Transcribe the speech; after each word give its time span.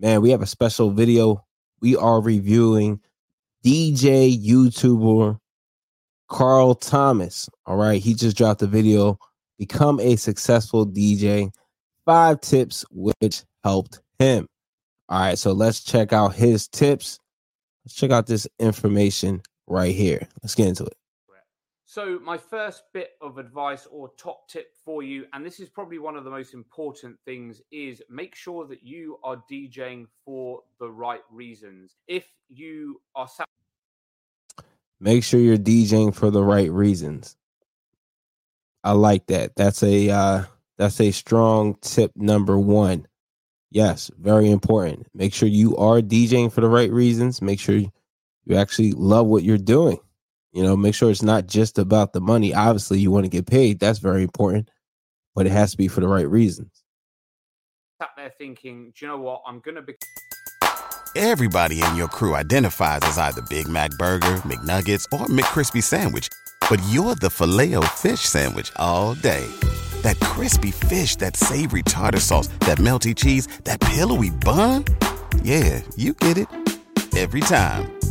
Man, 0.00 0.22
we 0.22 0.30
have 0.30 0.40
a 0.40 0.46
special 0.46 0.90
video. 0.90 1.44
We 1.82 1.94
are 1.94 2.22
reviewing 2.22 3.00
DJ 3.62 4.34
YouTuber 4.42 5.38
Karl 6.28 6.74
Thomas. 6.74 7.50
All 7.66 7.76
right. 7.76 8.00
He 8.00 8.14
just 8.14 8.34
dropped 8.34 8.62
a 8.62 8.66
video. 8.66 9.18
Become 9.58 10.00
a 10.00 10.16
successful 10.16 10.86
DJ. 10.86 11.50
Five 12.06 12.40
tips 12.40 12.82
which 12.90 13.44
helped 13.62 14.00
him. 14.18 14.46
All 15.10 15.20
right. 15.20 15.38
So 15.38 15.52
let's 15.52 15.84
check 15.84 16.14
out 16.14 16.34
his 16.34 16.66
tips. 16.66 17.18
Let's 17.84 17.94
check 17.94 18.10
out 18.10 18.26
this 18.26 18.48
information 18.58 19.42
right 19.66 19.94
here. 19.94 20.26
Let's 20.42 20.54
get 20.54 20.68
into 20.68 20.84
it. 20.84 20.96
So, 21.92 22.20
my 22.22 22.38
first 22.38 22.84
bit 22.94 23.14
of 23.20 23.38
advice 23.38 23.88
or 23.90 24.12
top 24.16 24.48
tip 24.48 24.76
for 24.84 25.02
you, 25.02 25.26
and 25.32 25.44
this 25.44 25.58
is 25.58 25.68
probably 25.68 25.98
one 25.98 26.14
of 26.14 26.22
the 26.22 26.30
most 26.30 26.54
important 26.54 27.16
things, 27.24 27.60
is 27.72 28.00
make 28.08 28.36
sure 28.36 28.64
that 28.68 28.84
you 28.84 29.18
are 29.24 29.42
DJing 29.50 30.06
for 30.24 30.60
the 30.78 30.88
right 30.88 31.22
reasons. 31.32 31.96
If 32.06 32.28
you 32.48 33.00
are 33.16 33.26
sat 33.26 33.44
Make 35.00 35.24
sure 35.24 35.40
you're 35.40 35.56
DJing 35.56 36.14
for 36.14 36.30
the 36.30 36.44
right 36.44 36.70
reasons. 36.70 37.36
I 38.84 38.92
like 38.92 39.26
that. 39.26 39.56
That's 39.56 39.82
a 39.82 40.10
uh 40.10 40.44
that's 40.78 41.00
a 41.00 41.10
strong 41.10 41.74
tip 41.80 42.12
number 42.14 42.56
1. 42.56 43.04
Yes, 43.72 44.12
very 44.16 44.48
important. 44.48 45.08
Make 45.12 45.34
sure 45.34 45.48
you 45.48 45.76
are 45.76 46.00
DJing 46.00 46.52
for 46.52 46.60
the 46.60 46.68
right 46.68 46.92
reasons. 46.92 47.42
Make 47.42 47.58
sure 47.58 47.74
you 47.74 47.90
actually 48.54 48.92
love 48.92 49.26
what 49.26 49.42
you're 49.42 49.58
doing. 49.58 49.98
You 50.52 50.62
know, 50.64 50.76
make 50.76 50.94
sure 50.94 51.10
it's 51.10 51.22
not 51.22 51.46
just 51.46 51.78
about 51.78 52.12
the 52.12 52.20
money. 52.20 52.52
Obviously, 52.52 52.98
you 52.98 53.10
want 53.10 53.24
to 53.24 53.30
get 53.30 53.46
paid. 53.46 53.78
That's 53.78 54.00
very 54.00 54.22
important, 54.22 54.68
but 55.34 55.46
it 55.46 55.52
has 55.52 55.72
to 55.72 55.76
be 55.76 55.88
for 55.88 56.00
the 56.00 56.08
right 56.08 56.28
reasons. 56.28 56.82
sat 58.00 58.10
there 58.16 58.32
thinking, 58.36 58.92
do 58.96 59.04
you 59.04 59.08
know 59.08 59.18
what? 59.18 59.42
I'm 59.46 59.60
going 59.60 59.76
to 59.76 59.82
be. 59.82 59.94
Everybody 61.16 61.82
in 61.82 61.96
your 61.96 62.08
crew 62.08 62.34
identifies 62.34 63.00
as 63.02 63.18
either 63.18 63.42
Big 63.42 63.66
Mac 63.68 63.90
Burger, 63.92 64.36
McNuggets, 64.44 65.04
or 65.12 65.26
McCrispy 65.26 65.82
Sandwich. 65.82 66.28
But 66.68 66.80
you're 66.88 67.16
the 67.16 67.30
filet 67.30 67.74
fish 67.96 68.20
Sandwich 68.20 68.72
all 68.76 69.14
day. 69.14 69.46
That 70.02 70.18
crispy 70.20 70.70
fish, 70.70 71.16
that 71.16 71.36
savory 71.36 71.82
tartar 71.82 72.20
sauce, 72.20 72.46
that 72.60 72.78
melty 72.78 73.14
cheese, 73.14 73.48
that 73.64 73.80
pillowy 73.80 74.30
bun. 74.30 74.84
Yeah, 75.42 75.82
you 75.96 76.14
get 76.14 76.38
it. 76.38 76.48
Every 77.16 77.40
time. 77.40 77.99